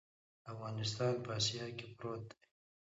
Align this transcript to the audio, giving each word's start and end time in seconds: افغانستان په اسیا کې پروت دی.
افغانستان 0.51 1.13
په 1.23 1.29
اسیا 1.39 1.65
کې 1.77 1.87
پروت 1.97 2.23
دی. 2.29 2.39